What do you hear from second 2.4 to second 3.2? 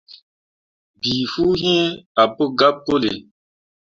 gabe puli.